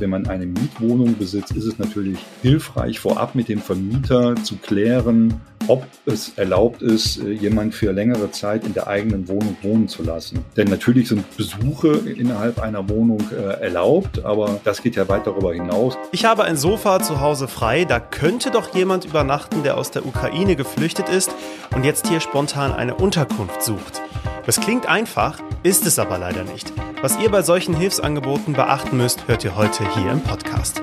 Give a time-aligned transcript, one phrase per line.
[0.00, 5.40] Wenn man eine Mietwohnung besitzt, ist es natürlich hilfreich, vorab mit dem Vermieter zu klären,
[5.68, 10.02] ob es erlaubt ist, äh, jemand für längere Zeit in der eigenen Wohnung wohnen zu
[10.02, 10.44] lassen.
[10.56, 15.54] Denn natürlich sind Besuche innerhalb einer Wohnung äh, erlaubt, aber das geht ja weit darüber
[15.54, 15.96] hinaus.
[16.12, 20.04] Ich habe ein Sofa zu Hause frei, da könnte doch jemand übernachten, der aus der
[20.04, 21.34] Ukraine geflüchtet ist
[21.74, 24.02] und jetzt hier spontan eine Unterkunft sucht.
[24.46, 26.72] Das klingt einfach, ist es aber leider nicht.
[27.00, 30.82] Was ihr bei solchen Hilfsangeboten beachten müsst, hört ihr heute hier im Podcast.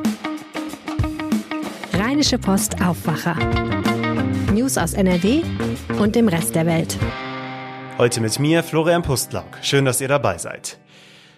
[1.93, 3.36] Rheinische Post Aufwacher.
[4.51, 5.43] News aus NRW
[6.00, 6.97] und dem Rest der Welt.
[8.00, 9.59] Heute mit mir, Florian Pustlauk.
[9.61, 10.79] Schön, dass ihr dabei seid.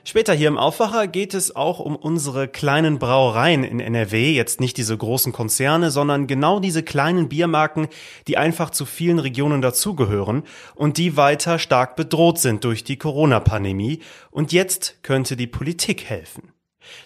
[0.05, 4.75] Später hier im Aufwacher geht es auch um unsere kleinen Brauereien in NRW, jetzt nicht
[4.75, 7.87] diese großen Konzerne, sondern genau diese kleinen Biermarken,
[8.27, 10.43] die einfach zu vielen Regionen dazugehören
[10.75, 14.01] und die weiter stark bedroht sind durch die Corona-Pandemie.
[14.29, 16.51] Und jetzt könnte die Politik helfen.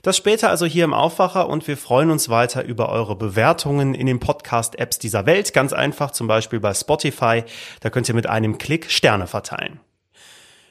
[0.01, 4.07] Das später also hier im Aufwacher und wir freuen uns weiter über eure Bewertungen in
[4.07, 5.54] den Podcast-Apps dieser Welt.
[5.54, 7.43] Ganz einfach, zum Beispiel bei Spotify.
[7.82, 9.79] Da könnt ihr mit einem Klick Sterne verteilen.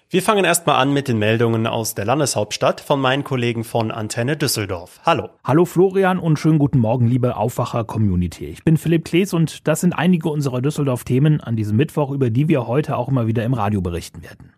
[0.08, 4.36] Wir fangen erstmal an mit den Meldungen aus der Landeshauptstadt von meinen Kollegen von Antenne
[4.36, 5.00] Düsseldorf.
[5.04, 5.30] Hallo.
[5.42, 8.44] Hallo Florian und schönen guten Morgen, liebe Aufwacher-Community.
[8.44, 12.46] Ich bin Philipp Klees und das sind einige unserer Düsseldorf-Themen an diesem Mittwoch, über die
[12.46, 14.52] wir heute auch immer wieder im Radio berichten werden.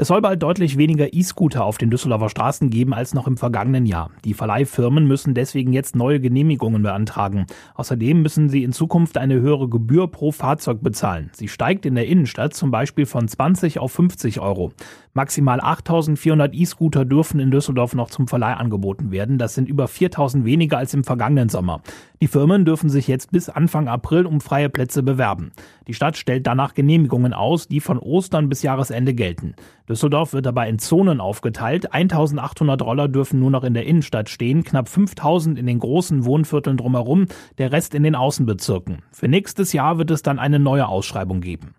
[0.00, 3.84] Es soll bald deutlich weniger E-Scooter auf den Düsseldorfer Straßen geben als noch im vergangenen
[3.84, 4.10] Jahr.
[4.24, 7.46] Die Verleihfirmen müssen deswegen jetzt neue Genehmigungen beantragen.
[7.74, 11.30] Außerdem müssen sie in Zukunft eine höhere Gebühr pro Fahrzeug bezahlen.
[11.32, 14.72] Sie steigt in der Innenstadt zum Beispiel von 20 auf 50 Euro.
[15.14, 19.36] Maximal 8400 E-Scooter dürfen in Düsseldorf noch zum Verleih angeboten werden.
[19.36, 21.82] Das sind über 4000 weniger als im vergangenen Sommer.
[22.20, 25.52] Die Firmen dürfen sich jetzt bis Anfang April um freie Plätze bewerben.
[25.86, 29.54] Die Stadt stellt danach Genehmigungen aus, die von Ostern bis Jahresende gelten.
[29.88, 31.92] Düsseldorf wird dabei in Zonen aufgeteilt.
[31.92, 36.76] 1800 Roller dürfen nur noch in der Innenstadt stehen, knapp 5000 in den großen Wohnvierteln
[36.76, 37.26] drumherum,
[37.58, 39.02] der Rest in den Außenbezirken.
[39.12, 41.74] Für nächstes Jahr wird es dann eine neue Ausschreibung geben.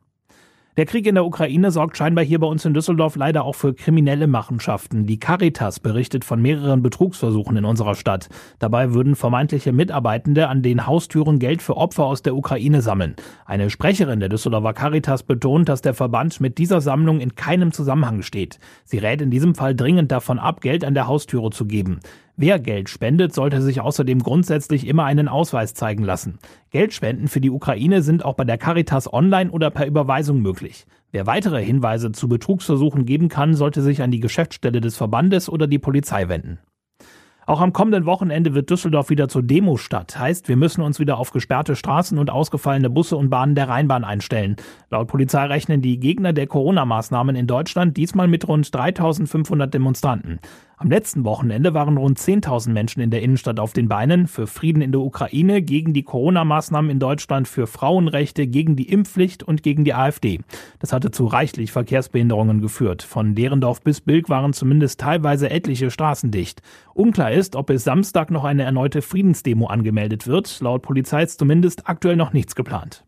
[0.79, 3.73] Der Krieg in der Ukraine sorgt scheinbar hier bei uns in Düsseldorf leider auch für
[3.73, 5.05] kriminelle Machenschaften.
[5.05, 8.29] Die Caritas berichtet von mehreren Betrugsversuchen in unserer Stadt.
[8.59, 13.17] Dabei würden vermeintliche Mitarbeitende an den Haustüren Geld für Opfer aus der Ukraine sammeln.
[13.45, 18.21] Eine Sprecherin der Düsseldorfer Caritas betont, dass der Verband mit dieser Sammlung in keinem Zusammenhang
[18.21, 18.57] steht.
[18.85, 21.99] Sie rät in diesem Fall dringend davon ab, Geld an der Haustüre zu geben.
[22.41, 26.39] Wer Geld spendet, sollte sich außerdem grundsätzlich immer einen Ausweis zeigen lassen.
[26.69, 30.85] Geldspenden für die Ukraine sind auch bei der Caritas online oder per Überweisung möglich.
[31.11, 35.67] Wer weitere Hinweise zu Betrugsversuchen geben kann, sollte sich an die Geschäftsstelle des Verbandes oder
[35.67, 36.59] die Polizei wenden.
[37.45, 40.17] Auch am kommenden Wochenende wird Düsseldorf wieder zur Demo-Stadt.
[40.17, 44.05] Heißt, wir müssen uns wieder auf gesperrte Straßen und ausgefallene Busse und Bahnen der Rheinbahn
[44.05, 44.55] einstellen.
[44.91, 50.39] Laut Polizei rechnen die Gegner der Corona-Maßnahmen in Deutschland diesmal mit rund 3500 Demonstranten.
[50.81, 54.81] Am letzten Wochenende waren rund 10.000 Menschen in der Innenstadt auf den Beinen für Frieden
[54.81, 59.83] in der Ukraine, gegen die Corona-Maßnahmen in Deutschland, für Frauenrechte, gegen die Impfpflicht und gegen
[59.83, 60.39] die AfD.
[60.79, 63.03] Das hatte zu reichlich Verkehrsbehinderungen geführt.
[63.03, 66.61] Von Derendorf bis Bilk waren zumindest teilweise etliche Straßen dicht.
[66.93, 70.61] Unklar ist, ob bis Samstag noch eine erneute Friedensdemo angemeldet wird.
[70.61, 73.03] Laut Polizei ist zumindest aktuell noch nichts geplant.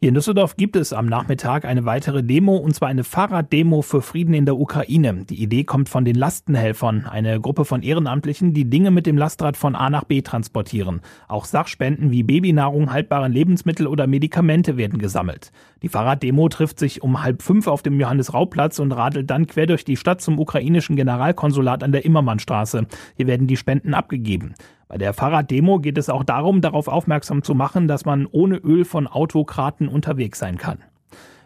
[0.00, 4.00] Hier in Düsseldorf gibt es am Nachmittag eine weitere Demo, und zwar eine Fahrraddemo für
[4.00, 5.24] Frieden in der Ukraine.
[5.28, 9.56] Die Idee kommt von den Lastenhelfern, eine Gruppe von Ehrenamtlichen, die Dinge mit dem Lastrad
[9.56, 11.00] von A nach B transportieren.
[11.26, 15.50] Auch Sachspenden wie Babynahrung, haltbare Lebensmittel oder Medikamente werden gesammelt.
[15.82, 19.84] Die Fahrraddemo trifft sich um halb fünf auf dem Johannes-Rau-Platz und radelt dann quer durch
[19.84, 22.86] die Stadt zum ukrainischen Generalkonsulat an der Immermannstraße.
[23.16, 24.54] Hier werden die Spenden abgegeben.
[24.88, 28.86] Bei der Fahrraddemo geht es auch darum, darauf aufmerksam zu machen, dass man ohne Öl
[28.86, 30.78] von Autokraten unterwegs sein kann.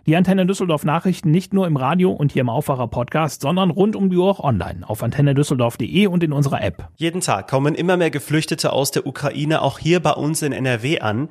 [0.06, 3.94] Die Antenne Düsseldorf Nachrichten nicht nur im Radio und hier im Aufwacher Podcast, sondern rund
[3.94, 6.88] um die Uhr auch online auf antennedüsseldorf.de und in unserer App.
[6.97, 11.00] Jeden Tag kommen immer mehr Geflüchtete aus der Ukraine auch hier bei uns in NRW
[11.00, 11.28] an.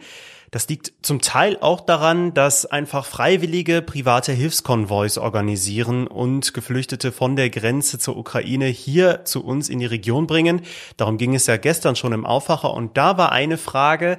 [0.51, 7.37] Das liegt zum Teil auch daran, dass einfach freiwillige private Hilfskonvois organisieren und Geflüchtete von
[7.37, 10.61] der Grenze zur Ukraine hier zu uns in die Region bringen.
[10.97, 14.17] Darum ging es ja gestern schon im Aufwacher und da war eine Frage,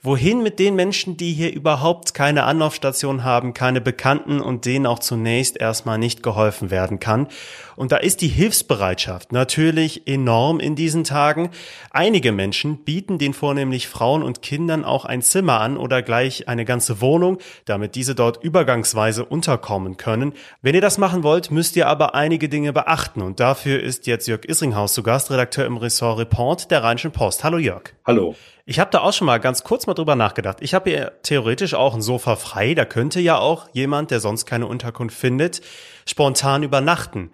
[0.00, 5.00] Wohin mit den Menschen, die hier überhaupt keine Anlaufstation haben, keine Bekannten und denen auch
[5.00, 7.26] zunächst erstmal nicht geholfen werden kann?
[7.74, 11.50] Und da ist die Hilfsbereitschaft natürlich enorm in diesen Tagen.
[11.90, 16.64] Einige Menschen bieten den vornehmlich Frauen und Kindern auch ein Zimmer an oder gleich eine
[16.64, 20.32] ganze Wohnung, damit diese dort übergangsweise unterkommen können.
[20.62, 24.28] Wenn ihr das machen wollt, müsst ihr aber einige Dinge beachten und dafür ist jetzt
[24.28, 27.42] Jörg Isringhaus zu Gast, Redakteur im Ressort Report der Rheinischen Post.
[27.42, 27.94] Hallo Jörg.
[28.06, 28.36] Hallo.
[28.70, 30.58] Ich habe da auch schon mal ganz kurz mal drüber nachgedacht.
[30.60, 32.74] Ich habe hier theoretisch auch ein Sofa frei.
[32.74, 35.60] Da könnte ja auch jemand, der sonst keine Unterkunft findet,
[36.06, 37.32] spontan übernachten.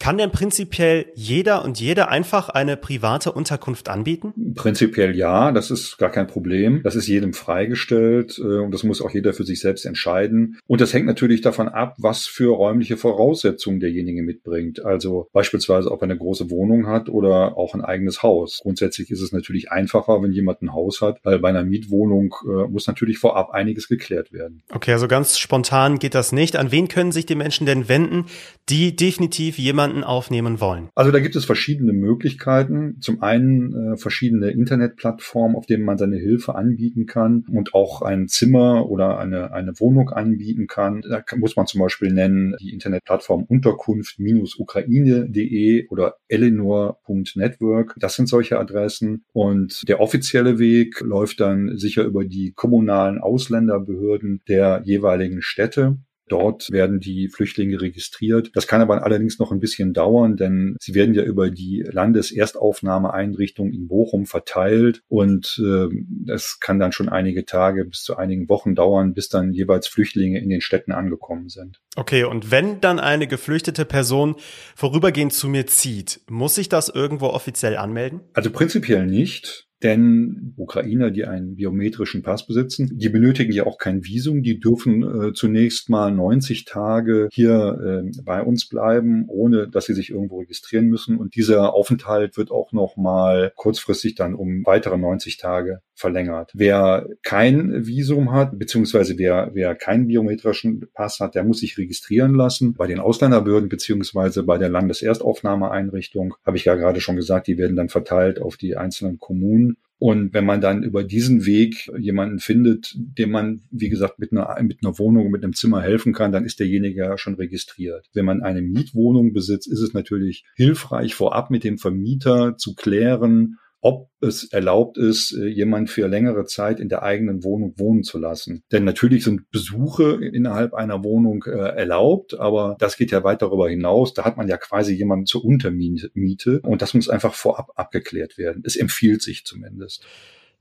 [0.00, 4.54] Kann denn prinzipiell jeder und jede einfach eine private Unterkunft anbieten?
[4.54, 6.80] Prinzipiell ja, das ist gar kein Problem.
[6.82, 10.58] Das ist jedem freigestellt äh, und das muss auch jeder für sich selbst entscheiden.
[10.66, 14.82] Und das hängt natürlich davon ab, was für räumliche Voraussetzungen derjenige mitbringt.
[14.82, 18.60] Also beispielsweise, ob er eine große Wohnung hat oder auch ein eigenes Haus.
[18.62, 22.66] Grundsätzlich ist es natürlich einfacher, wenn jemand ein Haus hat, weil bei einer Mietwohnung äh,
[22.70, 24.62] muss natürlich vorab einiges geklärt werden.
[24.70, 26.56] Okay, also ganz spontan geht das nicht.
[26.56, 28.24] An wen können sich die Menschen denn wenden,
[28.70, 30.88] die definitiv jemanden aufnehmen wollen?
[30.94, 33.00] Also da gibt es verschiedene Möglichkeiten.
[33.00, 38.28] Zum einen äh, verschiedene Internetplattformen, auf denen man seine Hilfe anbieten kann und auch ein
[38.28, 41.02] Zimmer oder eine, eine Wohnung anbieten kann.
[41.02, 47.94] Da muss man zum Beispiel nennen die Internetplattform Unterkunft-ukraine.de oder eleanor.network.
[47.98, 49.24] Das sind solche Adressen.
[49.32, 55.98] Und der offizielle Weg läuft dann sicher über die kommunalen Ausländerbehörden der jeweiligen Städte.
[56.30, 58.52] Dort werden die Flüchtlinge registriert.
[58.54, 63.72] Das kann aber allerdings noch ein bisschen dauern, denn sie werden ja über die Landeserstaufnahmeeinrichtung
[63.72, 65.88] in Bochum verteilt und äh,
[66.24, 70.40] das kann dann schon einige Tage bis zu einigen Wochen dauern, bis dann jeweils Flüchtlinge
[70.40, 71.80] in den Städten angekommen sind.
[71.96, 74.36] Okay, und wenn dann eine geflüchtete Person
[74.76, 78.20] vorübergehend zu mir zieht, muss ich das irgendwo offiziell anmelden?
[78.34, 79.69] Also prinzipiell nicht.
[79.82, 84.42] Denn Ukrainer, die einen biometrischen Pass besitzen, die benötigen ja auch kein Visum.
[84.42, 89.94] Die dürfen äh, zunächst mal 90 Tage hier äh, bei uns bleiben, ohne dass sie
[89.94, 91.16] sich irgendwo registrieren müssen.
[91.16, 96.50] Und dieser Aufenthalt wird auch noch mal kurzfristig dann um weitere 90 Tage verlängert.
[96.54, 102.34] Wer kein Visum hat, beziehungsweise wer, wer keinen biometrischen Pass hat, der muss sich registrieren
[102.34, 102.74] lassen.
[102.74, 107.76] Bei den Ausländerbehörden beziehungsweise bei der Landeserstaufnahmeeinrichtung habe ich ja gerade schon gesagt, die werden
[107.76, 109.69] dann verteilt auf die einzelnen Kommunen.
[109.98, 114.56] Und wenn man dann über diesen Weg jemanden findet, dem man, wie gesagt, mit einer,
[114.62, 118.08] mit einer Wohnung, mit einem Zimmer helfen kann, dann ist derjenige ja schon registriert.
[118.14, 123.58] Wenn man eine Mietwohnung besitzt, ist es natürlich hilfreich, vorab mit dem Vermieter zu klären,
[123.82, 128.18] ob es erlaubt ist, äh, jemand für längere Zeit in der eigenen Wohnung wohnen zu
[128.18, 128.62] lassen.
[128.72, 133.68] Denn natürlich sind Besuche innerhalb einer Wohnung äh, erlaubt, aber das geht ja weit darüber
[133.68, 134.12] hinaus.
[134.12, 138.62] Da hat man ja quasi jemanden zur Untermiete und das muss einfach vorab abgeklärt werden.
[138.66, 140.04] Es empfiehlt sich zumindest.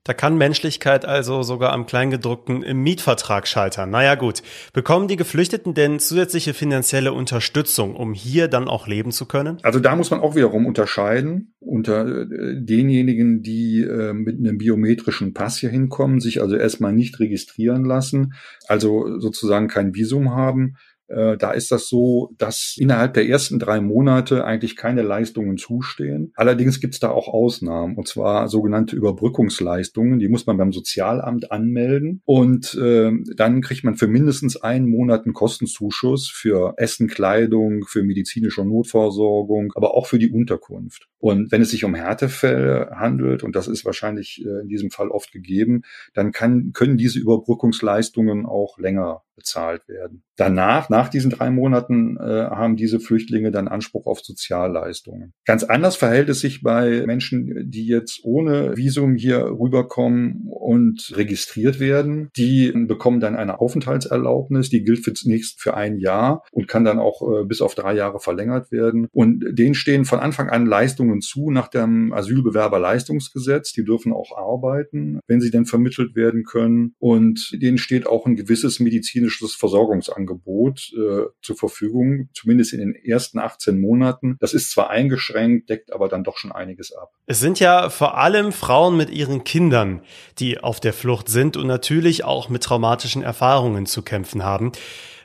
[0.10, 3.92] Da kann Menschlichkeit also sogar am Kleingedruckten im Mietvertrag scheitern.
[3.92, 4.42] Naja gut,
[4.74, 9.60] bekommen die Geflüchteten denn zusätzliche finanzielle Unterstützung, um hier dann auch leben zu können?
[9.62, 12.26] Also da muss man auch wiederum unterscheiden unter äh,
[12.60, 18.34] denjenigen, die äh, mit einem biometrischen Pass hier hinkommen, sich also erstmal nicht registrieren lassen,
[18.68, 20.76] also sozusagen kein Visum haben
[21.10, 26.32] da ist das so, dass innerhalb der ersten drei Monate eigentlich keine Leistungen zustehen.
[26.36, 30.20] Allerdings gibt es da auch Ausnahmen, und zwar sogenannte Überbrückungsleistungen.
[30.20, 35.26] Die muss man beim Sozialamt anmelden und äh, dann kriegt man für mindestens einen Monat
[35.26, 41.08] einen Kostenzuschuss für Essen, Kleidung, für medizinische Notversorgung, aber auch für die Unterkunft.
[41.18, 45.10] Und wenn es sich um Härtefälle handelt, und das ist wahrscheinlich äh, in diesem Fall
[45.10, 45.82] oft gegeben,
[46.14, 50.24] dann kann, können diese Überbrückungsleistungen auch länger bezahlt werden.
[50.36, 55.34] Danach, nach diesen drei Monaten, äh, haben diese Flüchtlinge dann Anspruch auf Sozialleistungen.
[55.46, 61.80] Ganz anders verhält es sich bei Menschen, die jetzt ohne Visum hier rüberkommen und registriert
[61.80, 62.30] werden.
[62.38, 67.00] Die bekommen dann eine Aufenthaltserlaubnis, die gilt für zunächst für ein Jahr und kann dann
[67.00, 69.08] auch äh, bis auf drei Jahre verlängert werden.
[69.12, 73.74] Und denen stehen von Anfang an Leistungen zu nach dem Asylbewerberleistungsgesetz.
[73.74, 76.94] Die dürfen auch arbeiten, wenn sie denn vermittelt werden können.
[77.00, 82.96] Und denen steht auch ein gewisses medizinisches medizinisches Versorgungsangebot äh, zur Verfügung, zumindest in den
[82.96, 84.38] ersten 18 Monaten.
[84.40, 87.12] Das ist zwar eingeschränkt, deckt aber dann doch schon einiges ab.
[87.26, 90.02] Es sind ja vor allem Frauen mit ihren Kindern,
[90.40, 94.72] die auf der Flucht sind und natürlich auch mit traumatischen Erfahrungen zu kämpfen haben.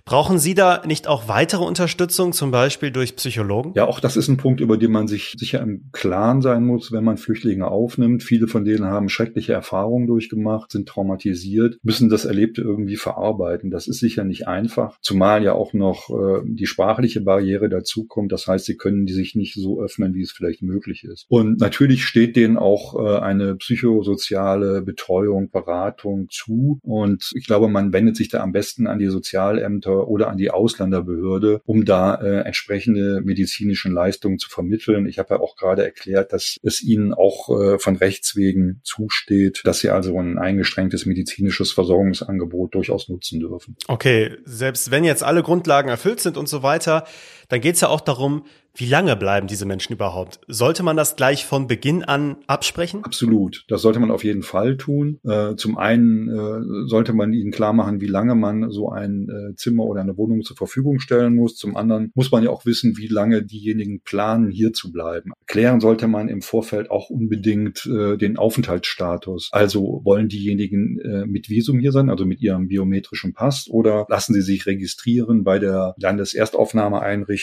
[0.06, 3.72] Brauchen Sie da nicht auch weitere Unterstützung, zum Beispiel durch Psychologen?
[3.74, 6.92] Ja, auch das ist ein Punkt, über den man sich sicher im Klaren sein muss,
[6.92, 8.22] wenn man Flüchtlinge aufnimmt.
[8.22, 13.70] Viele von denen haben schreckliche Erfahrungen durchgemacht, sind traumatisiert, müssen das Erlebte irgendwie verarbeiten.
[13.70, 18.30] Das ist sicher nicht einfach, zumal ja auch noch äh, die sprachliche Barriere dazukommt.
[18.30, 21.24] Das heißt, sie können die sich nicht so öffnen, wie es vielleicht möglich ist.
[21.30, 26.78] Und natürlich steht denen auch äh, eine psychosoziale Betreuung, Beratung zu.
[26.82, 30.50] Und ich glaube, man wendet sich da am besten an die Sozialämter oder an die
[30.50, 35.06] Ausländerbehörde, um da äh, entsprechende medizinischen Leistungen zu vermitteln.
[35.06, 39.62] Ich habe ja auch gerade erklärt, dass es ihnen auch äh, von Rechts wegen zusteht,
[39.64, 43.76] dass sie also ein eingeschränktes medizinisches Versorgungsangebot durchaus nutzen dürfen.
[43.88, 47.04] Okay, selbst wenn jetzt alle Grundlagen erfüllt sind und so weiter,
[47.48, 48.44] dann geht es ja auch darum,
[48.76, 50.40] Wie lange bleiben diese Menschen überhaupt?
[50.48, 53.04] Sollte man das gleich von Beginn an absprechen?
[53.04, 53.64] Absolut.
[53.68, 55.20] Das sollte man auf jeden Fall tun.
[55.22, 59.54] Äh, zum einen äh, sollte man ihnen klar machen, wie lange man so ein äh,
[59.54, 61.54] Zimmer oder eine Wohnung zur Verfügung stellen muss.
[61.54, 65.30] Zum anderen muss man ja auch wissen, wie lange diejenigen planen, hier zu bleiben.
[65.46, 69.50] Klären sollte man im Vorfeld auch unbedingt äh, den Aufenthaltsstatus.
[69.52, 74.34] Also wollen diejenigen äh, mit Visum hier sein, also mit ihrem biometrischen Pass, oder lassen
[74.34, 77.33] sie sich registrieren bei der Landeserstaufnahmeeinrichtung,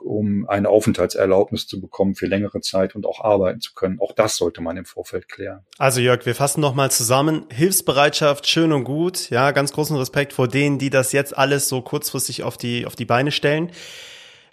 [0.00, 3.98] um eine Aufenthaltserlaubnis zu bekommen für längere Zeit und auch arbeiten zu können.
[4.00, 5.64] Auch das sollte man im Vorfeld klären.
[5.78, 7.46] Also Jörg, wir fassen nochmal zusammen.
[7.50, 9.30] Hilfsbereitschaft, schön und gut.
[9.30, 12.96] Ja, ganz großen Respekt vor denen, die das jetzt alles so kurzfristig auf die, auf
[12.96, 13.70] die Beine stellen.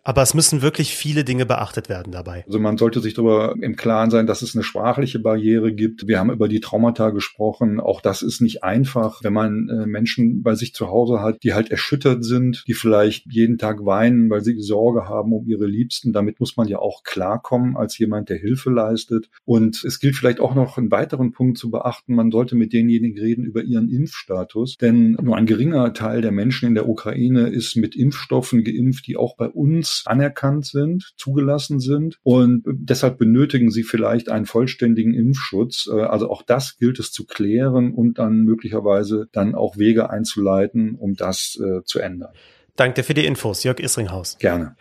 [0.07, 2.45] Aber es müssen wirklich viele Dinge beachtet werden dabei.
[2.47, 6.07] Also man sollte sich darüber im Klaren sein, dass es eine sprachliche Barriere gibt.
[6.07, 7.81] Wir haben über die Traumata gesprochen.
[7.81, 11.53] Auch das ist nicht einfach, wenn man äh, Menschen bei sich zu Hause hat, die
[11.53, 16.13] halt erschüttert sind, die vielleicht jeden Tag weinen, weil sie Sorge haben um ihre Liebsten.
[16.13, 19.29] Damit muss man ja auch klarkommen als jemand, der Hilfe leistet.
[19.43, 22.15] Und es gilt vielleicht auch noch einen weiteren Punkt zu beachten.
[22.15, 24.77] Man sollte mit denjenigen reden über ihren Impfstatus.
[24.77, 29.17] Denn nur ein geringer Teil der Menschen in der Ukraine ist mit Impfstoffen geimpft, die
[29.17, 35.89] auch bei uns anerkannt sind, zugelassen sind und deshalb benötigen sie vielleicht einen vollständigen Impfschutz.
[35.91, 40.95] Äh, also auch das gilt es zu klären und dann möglicherweise dann auch Wege einzuleiten,
[40.95, 42.33] um das äh, zu ändern.
[42.75, 44.37] Danke für die Infos, Jörg Isringhaus.
[44.37, 44.75] Gerne.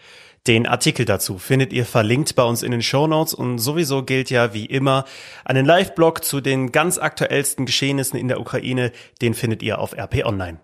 [0.46, 4.30] Den Artikel dazu findet ihr verlinkt bei uns in den Show Notes und sowieso gilt
[4.30, 5.04] ja wie immer
[5.44, 10.24] einen Live-Blog zu den ganz aktuellsten Geschehnissen in der Ukraine, den findet ihr auf RP
[10.24, 10.60] Online.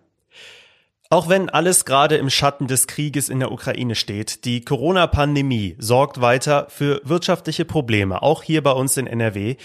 [1.12, 6.23] Auch wenn alles gerade im Schatten des Krieges in der Ukraine steht, die Corona-Pandemie sorgt
[6.23, 9.57] weiter für wirtschaftliche Probleme, auch hier bei uns in NRW.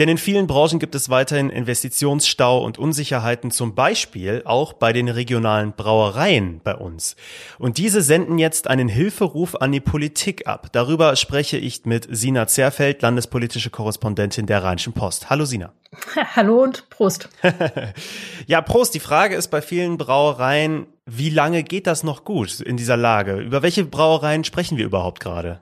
[0.00, 5.10] Denn in vielen Branchen gibt es weiterhin Investitionsstau und Unsicherheiten, zum Beispiel auch bei den
[5.10, 7.16] regionalen Brauereien bei uns.
[7.58, 10.68] Und diese senden jetzt einen Hilferuf an die Politik ab.
[10.72, 15.28] Darüber spreche ich mit Sina Zerfeld, landespolitische Korrespondentin der Rheinischen Post.
[15.28, 15.74] Hallo Sina.
[16.34, 17.28] Hallo und Prost.
[18.46, 18.94] ja, Prost.
[18.94, 23.36] Die Frage ist bei vielen Brauereien, wie lange geht das noch gut in dieser Lage?
[23.40, 25.60] Über welche Brauereien sprechen wir überhaupt gerade?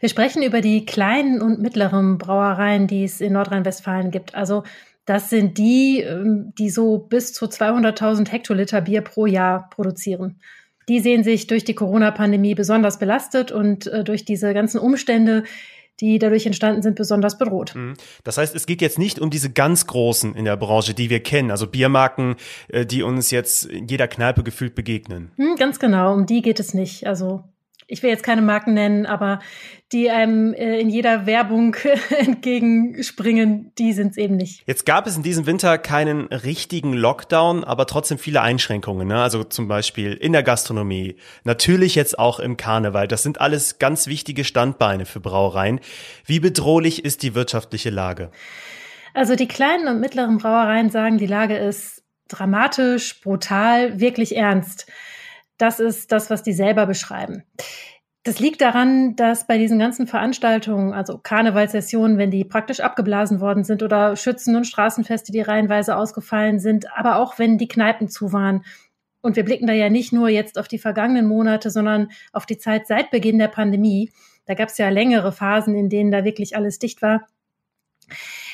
[0.00, 4.34] Wir sprechen über die kleinen und mittleren Brauereien, die es in Nordrhein-Westfalen gibt.
[4.34, 4.64] Also
[5.04, 10.40] das sind die, ähm, die so bis zu 200.000 Hektoliter Bier pro Jahr produzieren.
[10.88, 15.44] Die sehen sich durch die Corona-Pandemie besonders belastet und äh, durch diese ganzen Umstände
[16.00, 17.74] die dadurch entstanden sind, besonders bedroht.
[17.74, 17.94] Mhm.
[18.24, 21.22] Das heißt, es geht jetzt nicht um diese ganz großen in der Branche, die wir
[21.22, 22.36] kennen, also Biermarken,
[22.68, 25.30] äh, die uns jetzt in jeder Kneipe gefühlt begegnen.
[25.36, 27.06] Hm, ganz genau, um die geht es nicht.
[27.06, 27.44] Also
[27.90, 29.40] ich will jetzt keine Marken nennen, aber
[29.92, 31.76] die einem äh, in jeder Werbung
[32.18, 34.62] entgegenspringen, die sind es eben nicht.
[34.66, 39.08] Jetzt gab es in diesem Winter keinen richtigen Lockdown, aber trotzdem viele Einschränkungen.
[39.08, 39.20] Ne?
[39.20, 43.08] Also zum Beispiel in der Gastronomie, natürlich jetzt auch im Karneval.
[43.08, 45.80] Das sind alles ganz wichtige Standbeine für Brauereien.
[46.24, 48.30] Wie bedrohlich ist die wirtschaftliche Lage?
[49.14, 54.86] Also die kleinen und mittleren Brauereien sagen, die Lage ist dramatisch, brutal, wirklich ernst.
[55.60, 57.44] Das ist das, was die selber beschreiben.
[58.22, 63.64] Das liegt daran, dass bei diesen ganzen Veranstaltungen, also Karnevalssessionen, wenn die praktisch abgeblasen worden
[63.64, 68.32] sind oder Schützen- und Straßenfeste, die reihenweise ausgefallen sind, aber auch wenn die Kneipen zu
[68.32, 68.64] waren.
[69.20, 72.58] Und wir blicken da ja nicht nur jetzt auf die vergangenen Monate, sondern auf die
[72.58, 74.10] Zeit seit Beginn der Pandemie.
[74.46, 77.26] Da gab es ja längere Phasen, in denen da wirklich alles dicht war.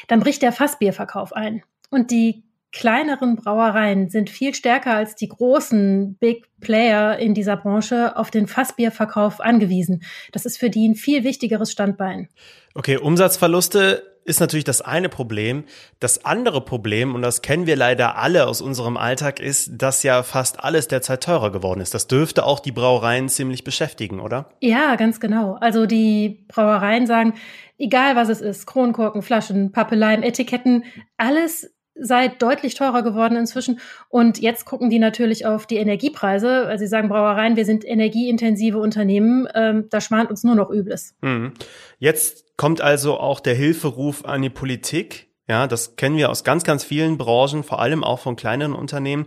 [0.08, 1.62] Dann bricht der Fassbierverkauf ein.
[1.90, 2.45] Und die
[2.76, 8.46] kleineren Brauereien sind viel stärker als die großen Big Player in dieser Branche auf den
[8.46, 10.02] Fassbierverkauf angewiesen.
[10.32, 12.28] Das ist für die ein viel wichtigeres Standbein.
[12.74, 15.64] Okay, Umsatzverluste ist natürlich das eine Problem.
[16.00, 20.22] Das andere Problem, und das kennen wir leider alle aus unserem Alltag, ist, dass ja
[20.22, 21.94] fast alles derzeit teurer geworden ist.
[21.94, 24.50] Das dürfte auch die Brauereien ziemlich beschäftigen, oder?
[24.60, 25.56] Ja, ganz genau.
[25.60, 27.34] Also die Brauereien sagen,
[27.78, 30.84] egal was es ist, Kronkorken, Flaschen, Pappeleien, Etiketten,
[31.16, 33.80] alles sei deutlich teurer geworden inzwischen.
[34.08, 36.66] Und jetzt gucken die natürlich auf die Energiepreise.
[36.66, 41.14] Also sie sagen Brauereien, wir sind energieintensive Unternehmen, ähm, da schmart uns nur noch Übles.
[41.20, 41.54] Mhm.
[41.98, 45.28] Jetzt kommt also auch der Hilferuf an die Politik.
[45.48, 49.26] Ja, das kennen wir aus ganz, ganz vielen Branchen, vor allem auch von kleineren Unternehmen.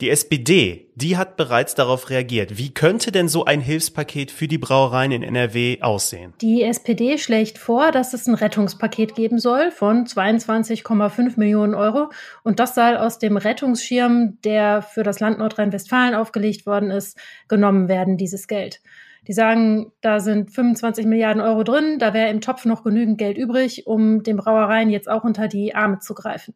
[0.00, 2.56] Die SPD, die hat bereits darauf reagiert.
[2.56, 6.32] Wie könnte denn so ein Hilfspaket für die Brauereien in NRW aussehen?
[6.40, 12.10] Die SPD schlägt vor, dass es ein Rettungspaket geben soll von 22,5 Millionen Euro.
[12.42, 17.88] Und das soll aus dem Rettungsschirm, der für das Land Nordrhein-Westfalen aufgelegt worden ist, genommen
[17.88, 18.80] werden, dieses Geld.
[19.28, 23.36] Die sagen, da sind 25 Milliarden Euro drin, da wäre im Topf noch genügend Geld
[23.36, 26.54] übrig, um den Brauereien jetzt auch unter die Arme zu greifen.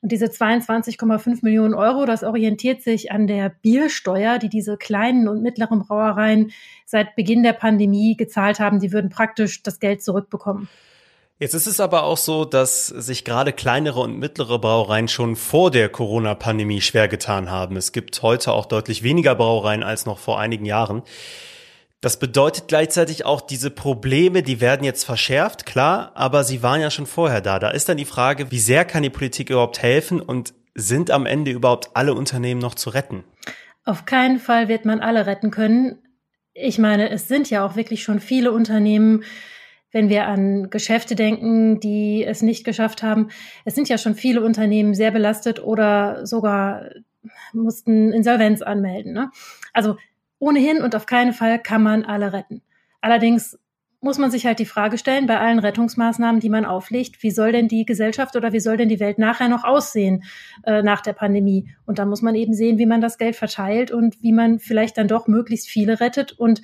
[0.00, 5.42] Und diese 22,5 Millionen Euro, das orientiert sich an der Biersteuer, die diese kleinen und
[5.42, 6.52] mittleren Brauereien
[6.86, 8.78] seit Beginn der Pandemie gezahlt haben.
[8.78, 10.68] Die würden praktisch das Geld zurückbekommen.
[11.40, 15.70] Jetzt ist es aber auch so, dass sich gerade kleinere und mittlere Brauereien schon vor
[15.70, 17.76] der Corona-Pandemie schwer getan haben.
[17.76, 21.02] Es gibt heute auch deutlich weniger Brauereien als noch vor einigen Jahren.
[22.00, 26.90] Das bedeutet gleichzeitig auch, diese Probleme, die werden jetzt verschärft, klar, aber sie waren ja
[26.90, 27.58] schon vorher da.
[27.58, 31.26] Da ist dann die Frage, wie sehr kann die Politik überhaupt helfen und sind am
[31.26, 33.24] Ende überhaupt alle Unternehmen noch zu retten?
[33.84, 35.98] Auf keinen Fall wird man alle retten können.
[36.54, 39.24] Ich meine, es sind ja auch wirklich schon viele Unternehmen,
[39.90, 43.30] wenn wir an Geschäfte denken, die es nicht geschafft haben.
[43.64, 46.90] Es sind ja schon viele Unternehmen sehr belastet oder sogar
[47.52, 49.14] mussten Insolvenz anmelden.
[49.14, 49.30] Ne?
[49.72, 49.96] Also
[50.38, 52.62] ohnehin und auf keinen Fall kann man alle retten.
[53.00, 53.58] Allerdings
[54.00, 57.50] muss man sich halt die Frage stellen, bei allen Rettungsmaßnahmen, die man auflegt, wie soll
[57.50, 60.22] denn die Gesellschaft oder wie soll denn die Welt nachher noch aussehen
[60.64, 61.68] äh, nach der Pandemie?
[61.84, 64.98] Und da muss man eben sehen, wie man das Geld verteilt und wie man vielleicht
[64.98, 66.32] dann doch möglichst viele rettet.
[66.32, 66.62] Und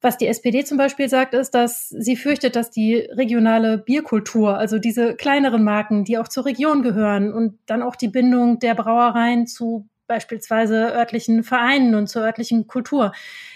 [0.00, 4.78] was die SPD zum Beispiel sagt, ist, dass sie fürchtet, dass die regionale Bierkultur, also
[4.78, 9.48] diese kleineren Marken, die auch zur Region gehören und dann auch die Bindung der Brauereien
[9.48, 13.12] zu beispielsweise örtlichen Vereinen und zur örtlichen Kultur,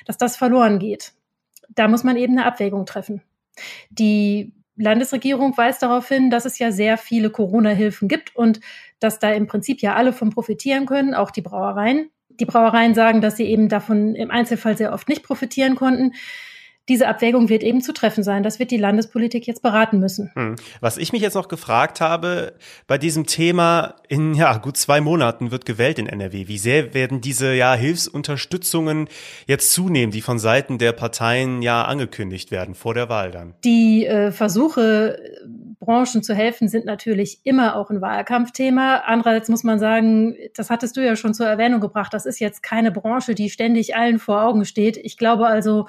[0.07, 1.12] dass das verloren geht.
[1.69, 3.23] Da muss man eben eine Abwägung treffen.
[3.90, 8.61] Die Landesregierung weist darauf hin, dass es ja sehr viele Corona-Hilfen gibt und
[8.99, 12.11] dass da im Prinzip ja alle von profitieren können, auch die Brauereien.
[12.28, 16.12] Die Brauereien sagen, dass sie eben davon im Einzelfall sehr oft nicht profitieren konnten.
[16.89, 18.43] Diese Abwägung wird eben zu treffen sein.
[18.43, 20.31] Das wird die Landespolitik jetzt beraten müssen.
[20.35, 20.57] Hm.
[20.81, 22.55] Was ich mich jetzt noch gefragt habe,
[22.87, 26.49] bei diesem Thema, in ja, gut zwei Monaten wird gewählt in NRW.
[26.49, 29.09] Wie sehr werden diese ja, Hilfsunterstützungen
[29.47, 33.55] jetzt zunehmen, die von Seiten der Parteien ja angekündigt werden vor der Wahl dann?
[33.65, 35.19] Die äh, Versuche,
[35.79, 39.03] Branchen zu helfen, sind natürlich immer auch ein Wahlkampfthema.
[39.07, 42.63] Andererseits muss man sagen, das hattest du ja schon zur Erwähnung gebracht, das ist jetzt
[42.63, 44.97] keine Branche, die ständig allen vor Augen steht.
[44.97, 45.87] Ich glaube also,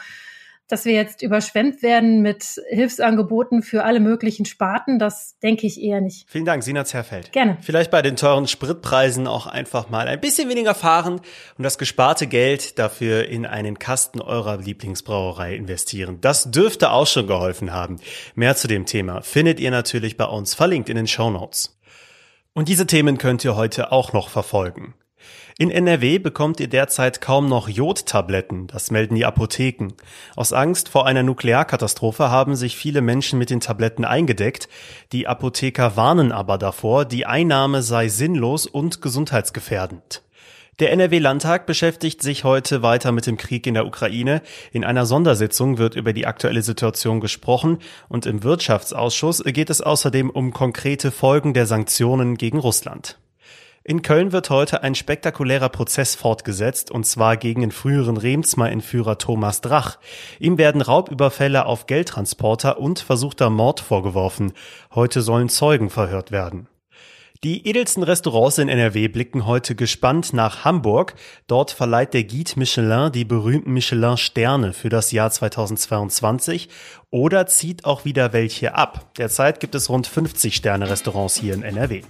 [0.72, 6.02] dass wir jetzt überschwemmt werden mit Hilfsangeboten für alle möglichen Sparten, das denke ich eher
[6.02, 6.26] nicht.
[6.30, 7.32] Vielen Dank, Sina Zerfeld.
[7.32, 7.58] Gerne.
[7.62, 11.22] Vielleicht bei den teuren Spritpreisen auch einfach mal ein bisschen weniger fahren
[11.58, 16.20] und das gesparte Geld dafür in einen Kasten eurer Lieblingsbrauerei investieren.
[16.22, 18.00] Das dürfte auch schon geholfen haben.
[18.36, 21.78] Mehr zu dem Thema findet ihr natürlich bei uns verlinkt in den Show Notes.
[22.54, 24.94] Und diese Themen könnt ihr heute auch noch verfolgen.
[25.58, 29.90] In NRW bekommt ihr derzeit kaum noch Jodtabletten, das melden die Apotheken.
[30.36, 34.70] Aus Angst vor einer Nuklearkatastrophe haben sich viele Menschen mit den Tabletten eingedeckt.
[35.12, 40.24] Die Apotheker warnen aber davor, die Einnahme sei sinnlos und gesundheitsgefährdend.
[40.82, 44.42] Der NRW-Landtag beschäftigt sich heute weiter mit dem Krieg in der Ukraine.
[44.72, 47.78] In einer Sondersitzung wird über die aktuelle Situation gesprochen
[48.10, 53.21] und im Wirtschaftsausschuss geht es außerdem um konkrete Folgen der Sanktionen gegen Russland.
[53.84, 59.62] In Köln wird heute ein spektakulärer Prozess fortgesetzt, und zwar gegen den früheren Remsmar-Entführer Thomas
[59.62, 59.98] Drach.
[60.40, 64.54] Ihm werden Raubüberfälle auf Geldtransporter und versuchter Mord vorgeworfen.
[64.94, 66.68] Heute sollen Zeugen verhört werden.
[67.44, 71.16] Die edelsten Restaurants in NRW blicken heute gespannt nach Hamburg.
[71.48, 76.70] Dort verleiht der Guide Michelin die berühmten Michelin-Sterne für das Jahr 2022
[77.10, 79.08] oder zieht auch wieder welche ab.
[79.18, 82.04] Derzeit gibt es rund 50 Sterne-Restaurants hier in NRW.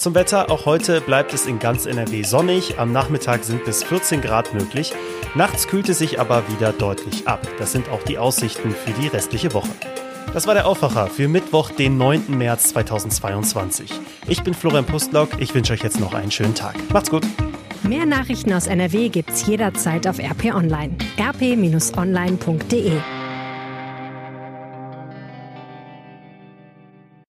[0.00, 4.22] Zum Wetter, auch heute bleibt es in ganz NRW sonnig, am Nachmittag sind bis 14
[4.22, 4.94] Grad möglich,
[5.34, 7.46] nachts kühlt es sich aber wieder deutlich ab.
[7.58, 9.68] Das sind auch die Aussichten für die restliche Woche.
[10.32, 12.38] Das war der Aufwacher für Mittwoch, den 9.
[12.38, 13.92] März 2022.
[14.26, 16.76] Ich bin Florian Pustlock, ich wünsche euch jetzt noch einen schönen Tag.
[16.90, 17.26] Macht's gut.
[17.82, 20.96] Mehr Nachrichten aus NRW gibt's jederzeit auf RP Online.
[21.18, 22.92] rp-online.de